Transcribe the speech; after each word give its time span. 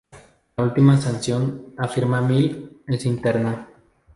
La 0.57 0.63
última 0.63 0.99
sanción, 0.99 1.75
afirma 1.77 2.21
Mill, 2.21 2.81
es 2.87 3.05
interna. 3.05 3.67